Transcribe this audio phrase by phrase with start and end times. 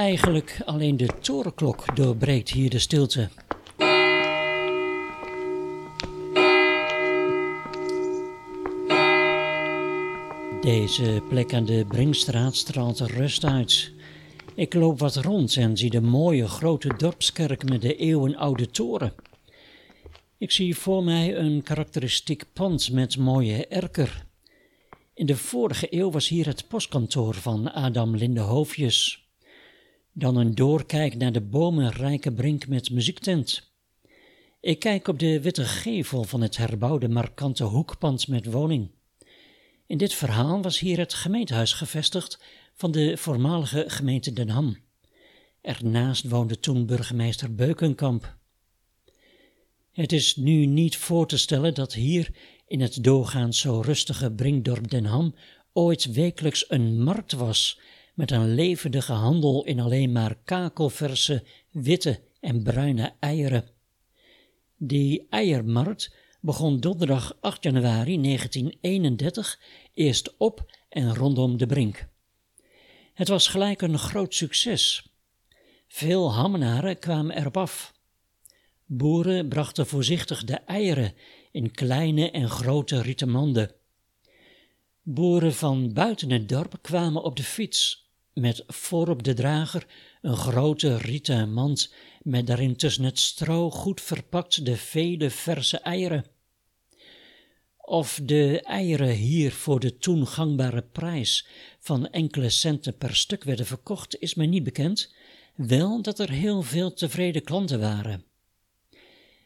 [0.00, 3.28] Eigenlijk alleen de torenklok doorbreekt hier de stilte.
[10.60, 13.92] Deze plek aan de Brinkstraat straalt rust uit.
[14.54, 19.12] Ik loop wat rond en zie de mooie grote dorpskerk met de eeuwenoude toren.
[20.38, 24.26] Ik zie voor mij een karakteristiek pand met mooie erker.
[25.14, 29.28] In de vorige eeuw was hier het postkantoor van Adam Lindehoofjes.
[30.20, 33.72] Dan een doorkijk naar de bomenrijke brink met muziektent.
[34.60, 38.90] Ik kijk op de witte gevel van het herbouwde markante hoekpand met woning.
[39.86, 42.42] In dit verhaal was hier het gemeentehuis gevestigd
[42.74, 44.76] van de voormalige gemeente Den Ham.
[45.60, 48.36] Ernaast woonde toen burgemeester Beukenkamp.
[49.92, 52.30] Het is nu niet voor te stellen dat hier
[52.66, 55.34] in het doorgaans zo rustige Brinkdorp Den Ham
[55.72, 57.80] ooit wekelijks een markt was
[58.20, 63.68] met een levendige handel in alleen maar kakelverse, witte en bruine eieren.
[64.76, 69.60] Die eiermarkt begon donderdag 8 januari 1931
[69.94, 72.08] eerst op en rondom de Brink.
[73.14, 75.12] Het was gelijk een groot succes.
[75.88, 77.94] Veel hammenaren kwamen erop af.
[78.84, 81.14] Boeren brachten voorzichtig de eieren
[81.52, 83.74] in kleine en grote rieten manden.
[85.02, 88.08] Boeren van buiten het dorp kwamen op de fiets,
[88.40, 89.86] met voorop de drager
[90.22, 96.24] een grote rieten mand met daarin tussen het stro goed verpakt de vele verse eieren.
[97.76, 101.46] Of de eieren hier voor de toen gangbare prijs
[101.78, 105.14] van enkele centen per stuk werden verkocht, is mij niet bekend,
[105.54, 108.24] wel dat er heel veel tevreden klanten waren.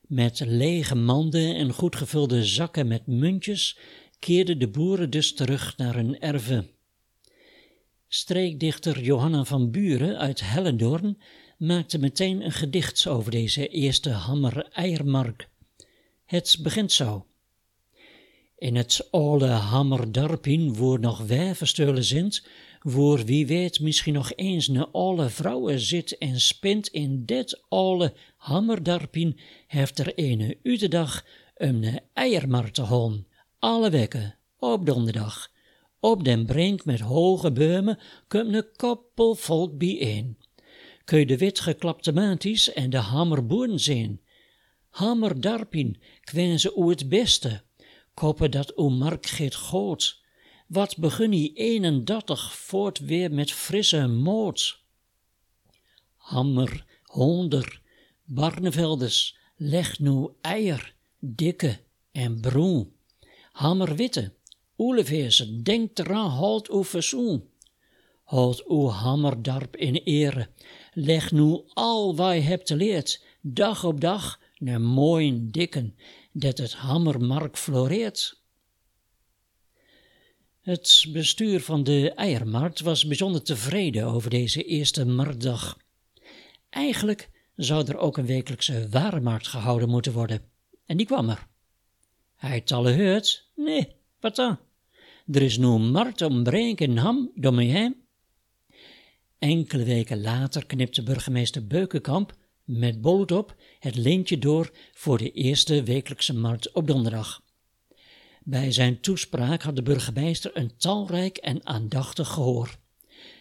[0.00, 3.78] Met lege manden en goed gevulde zakken met muntjes
[4.18, 6.70] keerden de boeren dus terug naar hun erven.
[8.10, 11.18] Streekdichter Johanna van Buren uit Hellendoorn
[11.58, 15.48] maakte meteen een gedicht over deze eerste hammer-eiermark.
[16.24, 17.26] Het begint zo.
[18.58, 22.46] In het oude hammerdorpin, waar nog wijversteulen zint,
[22.80, 28.14] voor wie weet misschien nog eens een oude vrouwen zit en spint in dit oude
[28.36, 31.24] hammerdarpin, heeft er ene utedag
[31.56, 33.26] een eiermarkt te holen,
[33.58, 35.56] alle weken, op donderdag.
[36.00, 37.98] Op den brink met hoge beumen
[38.28, 40.38] komt een koppel volk bijeen.
[41.04, 44.20] Kun je de wit geklapte maanties en de hammerboeren zien.
[44.88, 47.62] Hammerdarpin kwen ze oe het beste,
[48.14, 50.20] koppen dat o mark geet goot.
[50.66, 54.82] Wat begun ie 31 voort weer met frisse moot.
[56.16, 57.80] Hammer, honder,
[58.24, 61.80] Barneveldes, leg nu eier, dikke
[62.12, 62.92] en broen.
[63.52, 64.32] Hammerwitte,
[64.78, 67.48] oeleveerse, denk eraan, halt uw verzoen.
[68.22, 70.48] Houd uw hammerdarp in ere,
[70.92, 75.96] leg nu al wat hebt leert, dag op dag, naar mooien dikken,
[76.32, 78.40] dat het hammermark floreert.
[80.60, 85.78] Het bestuur van de eiermarkt was bijzonder tevreden over deze eerste marktdag.
[86.70, 90.42] Eigenlijk zou er ook een wekelijkse warenmarkt gehouden moeten worden.
[90.86, 91.46] En die kwam er.
[92.36, 93.50] Hij talle heurt?
[93.54, 94.58] Nee, wat dan?
[95.32, 97.32] Er is nu markt om Brink en Ham.
[99.38, 105.82] Enkele weken later knipte burgemeester Beukenkamp met boot op het lintje door voor de eerste
[105.82, 107.42] wekelijkse markt op donderdag.
[108.42, 112.78] Bij zijn toespraak had de burgemeester een talrijk en aandachtig gehoor.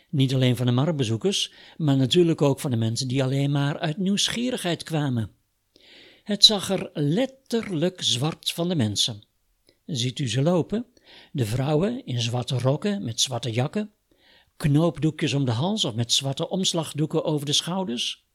[0.09, 3.97] Niet alleen van de marktbezoekers, maar natuurlijk ook van de mensen die alleen maar uit
[3.97, 5.31] nieuwsgierigheid kwamen.
[6.23, 9.23] Het zag er letterlijk zwart van de mensen.
[9.85, 10.85] Ziet u ze lopen?
[11.31, 13.91] De vrouwen in zwarte rokken met zwarte jakken,
[14.57, 18.25] knoopdoekjes om de hals of met zwarte omslagdoeken over de schouders.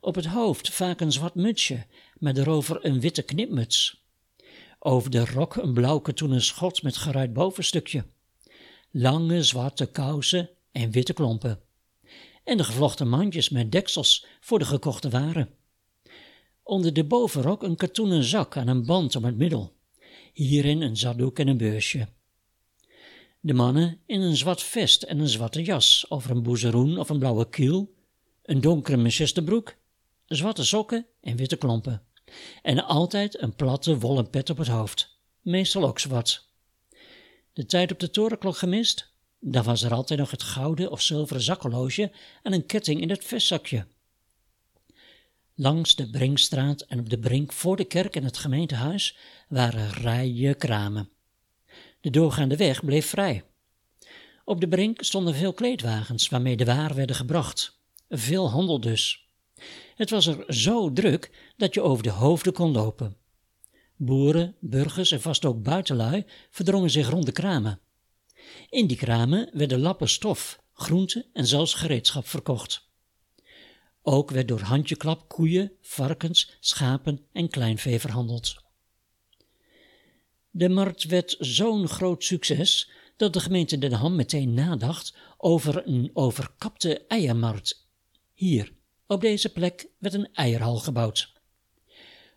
[0.00, 4.04] Op het hoofd vaak een zwart mutsje, met erover een witte knipmuts.
[4.78, 8.04] Over de rok een blauw katoenen schot met geruit bovenstukje.
[8.90, 11.60] Lange zwarte kousen en witte klompen.
[12.44, 15.48] En de gevlochten mandjes met deksels voor de gekochte waren.
[16.62, 19.72] Onder de bovenrok een katoenen zak aan een band om het middel.
[20.32, 22.08] Hierin een zakdoek en een beursje.
[23.42, 27.18] De mannen in een zwart vest en een zwarte jas over een boezeroen of een
[27.18, 27.94] blauwe kiel,
[28.42, 29.76] een donkere manchesterbroek,
[30.26, 32.02] zwarte sokken en witte klompen.
[32.62, 36.48] En altijd een platte wollen pet op het hoofd, meestal ook zwart.
[37.52, 39.12] De tijd op de torenklok gemist?
[39.38, 42.12] Dan was er altijd nog het gouden of zilveren zakhorloge
[42.42, 43.86] en een ketting in het vestzakje.
[45.54, 49.16] Langs de Brinkstraat en op de Brink voor de kerk en het gemeentehuis
[49.48, 51.10] waren rijen kramen.
[52.00, 53.44] De doorgaande weg bleef vrij.
[54.44, 57.78] Op de Brink stonden veel kleedwagens waarmee de waar werden gebracht.
[58.08, 59.28] veel handel dus.
[59.94, 63.16] Het was er zo druk dat je over de hoofden kon lopen.
[63.96, 67.80] Boeren, burgers en vast ook buitenlui verdrongen zich rond de kramen.
[68.70, 72.88] In die kramen werden lappen stof, groenten en zelfs gereedschap verkocht.
[74.02, 78.69] Ook werd door handjeklap koeien, varkens, schapen en kleinvee verhandeld.
[80.50, 86.10] De markt werd zo'n groot succes dat de gemeente Den Ham meteen nadacht over een
[86.12, 87.88] overkapte eiermarkt.
[88.34, 88.72] Hier,
[89.06, 91.32] op deze plek, werd een eierhal gebouwd.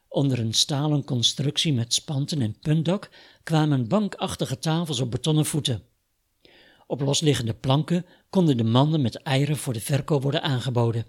[0.07, 3.09] Onder een stalen constructie met spanten en puntdak
[3.43, 5.83] kwamen bankachtige tafels op betonnen voeten.
[6.87, 11.05] Op losliggende planken konden de manden met eieren voor de verkoop worden aangeboden.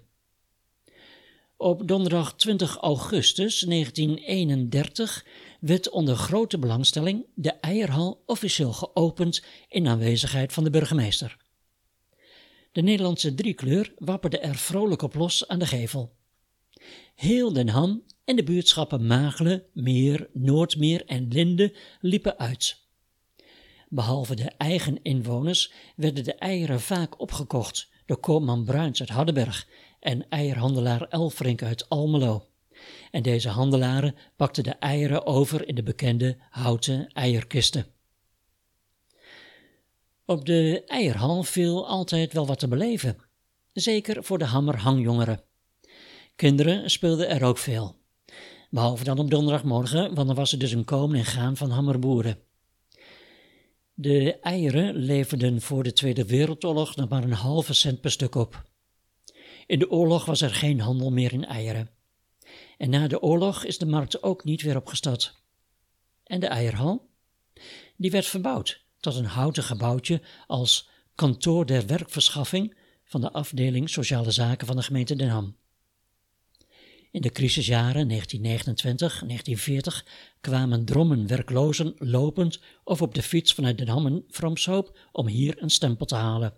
[1.57, 5.25] Op donderdag 20 augustus 1931
[5.65, 11.37] werd onder grote belangstelling de eierhal officieel geopend in aanwezigheid van de burgemeester.
[12.71, 16.15] De Nederlandse driekleur wapperde er vrolijk op los aan de gevel.
[17.15, 22.77] Heel Den Ham en de buurtschappen Magelen, Meer, Noordmeer en Linde liepen uit.
[23.89, 29.67] Behalve de eigen inwoners werden de eieren vaak opgekocht door koopman Bruins uit Hardenberg
[29.99, 32.47] en eierhandelaar Elfrink uit Almelo.
[33.11, 37.85] En deze handelaren pakten de eieren over in de bekende houten eierkisten.
[40.25, 43.17] Op de eierhal viel altijd wel wat te beleven,
[43.73, 45.43] zeker voor de hammerhangjongeren.
[46.35, 47.95] Kinderen speelden er ook veel,
[48.69, 52.39] behalve dan op donderdagmorgen, want dan was er dus een komen en gaan van hammerboeren.
[53.93, 58.63] De eieren leverden voor de Tweede Wereldoorlog nog maar een halve cent per stuk op.
[59.65, 61.89] In de oorlog was er geen handel meer in eieren.
[62.77, 65.35] En na de oorlog is de markt ook niet weer opgestart.
[66.23, 67.09] En de eierhal?
[67.97, 74.31] Die werd verbouwd tot een houten gebouwtje als kantoor der werkverschaffing van de afdeling Sociale
[74.31, 75.55] Zaken van de gemeente Den Ham.
[77.11, 78.13] In de crisisjaren 1929-1940
[80.41, 85.61] kwamen drommen werklozen lopend of op de fiets vanuit Den Ham en Fromshoop om hier
[85.61, 86.53] een stempel te halen.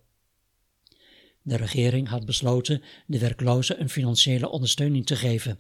[1.42, 5.60] De regering had besloten de werklozen een financiële ondersteuning te geven.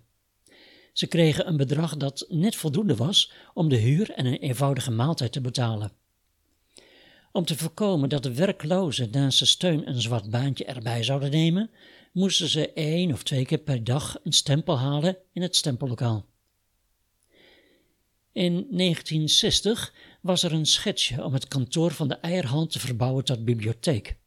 [0.97, 5.31] Ze kregen een bedrag dat net voldoende was om de huur en een eenvoudige maaltijd
[5.31, 5.91] te betalen.
[7.31, 11.69] Om te voorkomen dat de werklozen naast steun een zwart baantje erbij zouden nemen,
[12.11, 16.25] moesten ze één of twee keer per dag een stempel halen in het stempellokaal.
[18.31, 23.45] In 1960 was er een schetsje om het kantoor van de Eierhand te verbouwen tot
[23.45, 24.17] bibliotheek.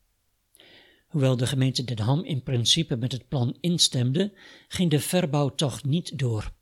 [1.07, 4.33] Hoewel de gemeente Den Ham in principe met het plan instemde,
[4.69, 6.53] ging de verbouw toch niet door.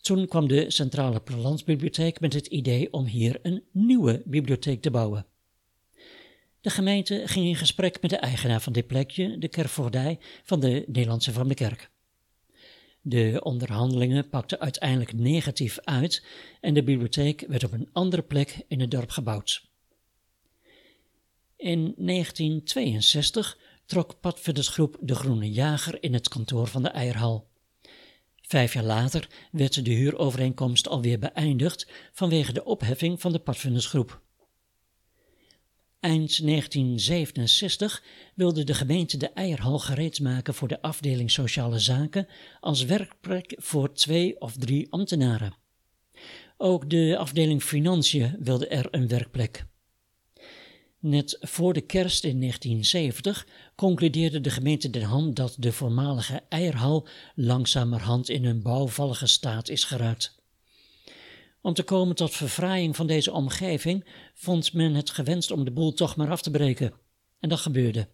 [0.00, 5.26] Toen kwam de Centrale Plattelandsbibliotheek met het idee om hier een nieuwe bibliotheek te bouwen.
[6.60, 10.84] De gemeente ging in gesprek met de eigenaar van dit plekje, de kerkvoogdij van de
[10.86, 11.90] Nederlandse van de Kerk.
[13.02, 16.24] De onderhandelingen pakten uiteindelijk negatief uit
[16.60, 19.68] en de bibliotheek werd op een andere plek in het dorp gebouwd.
[21.56, 27.49] In 1962 trok padvindersgroep De Groene Jager in het kantoor van de Eierhal.
[28.50, 34.20] Vijf jaar later werd de huurovereenkomst alweer beëindigd vanwege de opheffing van de padvindersgroep.
[36.00, 38.02] Eind 1967
[38.34, 42.28] wilde de gemeente de Eierhal gereed maken voor de afdeling Sociale Zaken
[42.60, 45.54] als werkplek voor twee of drie ambtenaren.
[46.56, 49.64] Ook de afdeling Financiën wilde er een werkplek.
[51.00, 57.06] Net voor de kerst in 1970 concludeerde de gemeente Den Ham dat de voormalige eierhal
[57.34, 60.38] langzamerhand in een bouwvallige staat is geraakt.
[61.60, 64.04] Om te komen tot verfraaiing van deze omgeving
[64.34, 66.92] vond men het gewenst om de boel toch maar af te breken.
[67.38, 68.08] En dat gebeurde.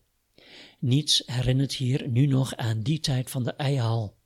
[0.78, 4.16] Niets herinnert hier nu nog aan die tijd van de eierhal.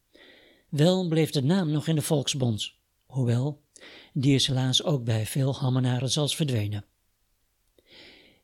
[0.69, 2.73] Wel bleef de naam nog in de volksbond,
[3.07, 3.63] hoewel
[4.13, 6.85] die is helaas ook bij veel Hammenaren zelfs verdwenen.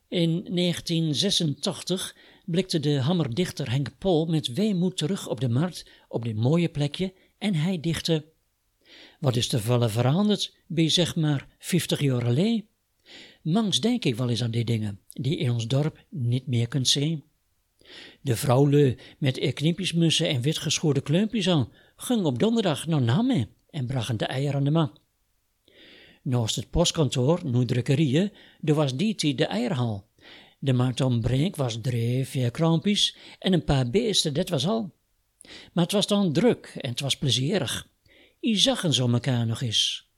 [0.09, 6.35] In 1986 blikte de hammerdichter Henk Pol met weemoed terug op de markt op dit
[6.35, 8.25] mooie plekje en hij dichtte
[9.19, 12.67] Wat is er vallen veranderd bij zeg maar 50 jaar alleen?
[13.41, 16.87] Mangs denk ik wel eens aan die dingen, die in ons dorp niet meer kunt
[16.87, 17.23] zien.
[18.21, 24.17] De vrouwlui met eknipjesmussen en witgeschoorde kleumpjes aan, ging op donderdag naar Namme en brachten
[24.17, 24.97] de eieren aan de man.
[26.27, 28.31] Naast het postkantoor, nu drukkerieën,
[28.63, 30.07] er was die de eierhal.
[30.59, 31.21] De markt om
[31.55, 34.93] was drie, vier krampjes en een paar beesten, dat was al.
[35.73, 37.87] Maar het was dan druk en het was plezierig.
[38.41, 40.09] U zagen zo elkaar nog eens.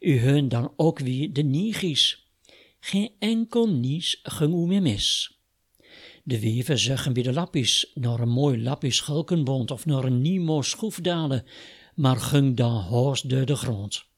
[0.00, 2.26] U heun dan ook wie de niegies.
[2.80, 5.38] Geen enkel nies ging meer mis.
[6.24, 10.62] De weven zeggen bij de lappies, naar een mooi lappies schulkenbond of naar een Nemo
[10.62, 11.44] schroefdalen,
[11.94, 14.12] maar ging dan hoos door de grond.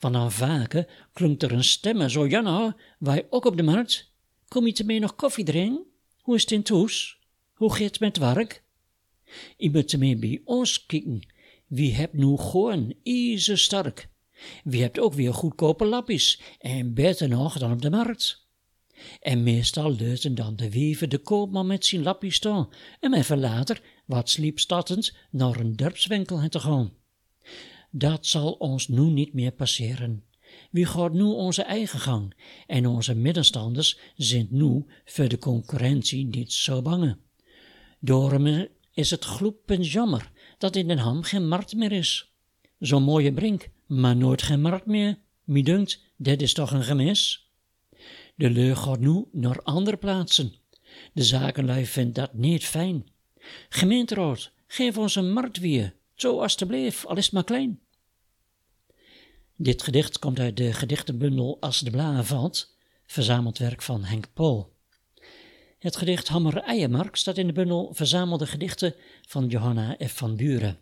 [0.00, 4.12] Want aan vaken er een stemme zo, ja nou, wij ook op de markt.
[4.48, 5.84] Kom je mee nog koffie drinken?
[6.20, 7.18] Hoe is het in toes?
[7.52, 8.62] Hoe gaat het met werk?
[9.56, 11.20] Je moet mee bij ons kijken.
[11.66, 14.08] Wie hebt nu gewoon ijzer sterk.
[14.64, 18.46] Wie hebt ook weer goedkope lappies en beter nog dan op de markt.
[19.20, 22.68] En meestal leuten dan de weven de koopman met zijn lappies staan
[23.00, 26.92] en even later, wat sliepstattend, naar een dorpswinkel te gaan.
[27.94, 30.24] Dat zal ons nu niet meer passeren.
[30.70, 32.34] Wie gaat nu onze eigen gang
[32.66, 37.16] en onze middenstanders zijn nu voor de concurrentie niet zo bange.
[37.98, 42.32] Daarom is het gloepend jammer dat in Den Ham geen markt meer is.
[42.78, 45.18] Zo'n mooie brink, maar nooit geen markt meer.
[45.44, 47.50] Wie dunkt, dit is toch een gemis?
[48.34, 50.54] De leur gaat nu naar andere plaatsen.
[51.12, 53.06] De zakenlui vindt dat niet fijn.
[53.68, 57.80] Gemeenteraad, geef ons een markt weer, zo alstublieft, al is het maar klein.
[59.56, 62.76] Dit gedicht komt uit de gedichtenbundel Als de Blaar valt,
[63.06, 64.72] verzameld werk van Henk Pol.
[65.78, 68.94] Het gedicht Hammer Eiermark staat in de bundel Verzamelde gedichten
[69.28, 70.12] van Johanna F.
[70.16, 70.78] van Buren.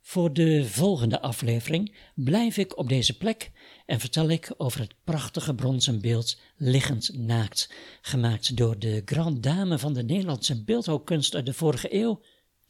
[0.00, 3.50] Voor de volgende aflevering blijf ik op deze plek
[3.86, 7.72] en vertel ik over het prachtige bronzen beeld Liggend Naakt,
[8.02, 12.20] gemaakt door de grand dame van de Nederlandse beeldhouwkunst uit de vorige eeuw,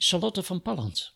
[0.04, 1.14] Charlotte van Palland.